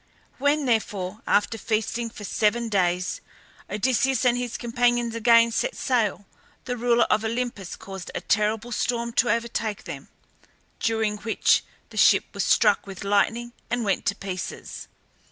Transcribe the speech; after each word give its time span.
When, 0.39 0.65
therefore, 0.65 1.21
after 1.27 1.59
feasting 1.59 2.09
for 2.09 2.23
seven 2.23 2.69
days 2.69 3.21
Odysseus 3.69 4.25
and 4.25 4.35
his 4.35 4.57
companions 4.57 5.13
again 5.13 5.51
set 5.51 5.75
sail, 5.75 6.25
the 6.65 6.75
ruler 6.75 7.03
of 7.11 7.23
Olympus 7.23 7.75
caused 7.75 8.09
a 8.15 8.21
terrible 8.21 8.71
storm 8.71 9.13
to 9.13 9.29
overtake 9.31 9.83
them, 9.83 10.09
during 10.79 11.17
which 11.17 11.63
the 11.91 11.97
ship 11.97 12.25
was 12.33 12.43
struck 12.43 12.87
with 12.87 13.03
lightning 13.03 13.53
and 13.69 13.83
went 13.85 14.07
to 14.07 14.15
pieces. 14.15 14.87